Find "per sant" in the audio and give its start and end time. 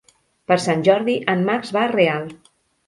0.51-0.81